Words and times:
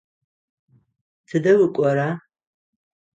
Тыдэ 1.27 1.53
укӏора? 1.63 2.09